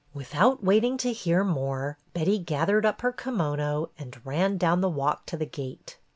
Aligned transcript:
Without 0.15 0.63
waiting 0.63 0.97
to 0.97 1.13
hear 1.13 1.43
more, 1.43 1.95
Betty 2.11 2.39
gath 2.39 2.69
ered 2.69 2.85
up 2.85 3.01
her 3.01 3.11
kimono 3.11 3.91
and 3.99 4.19
ran 4.25 4.57
down 4.57 4.81
the 4.81 4.89
walk 4.89 5.27
to 5.27 5.37
the 5.37 5.45
gate. 5.45 5.99